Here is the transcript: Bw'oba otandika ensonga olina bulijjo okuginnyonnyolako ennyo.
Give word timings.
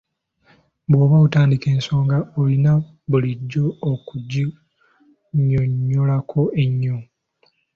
Bw'oba 0.89 1.15
otandika 1.25 1.67
ensonga 1.75 2.17
olina 2.41 2.73
bulijjo 3.09 3.65
okuginnyonnyolako 3.91 6.39
ennyo. 6.63 6.97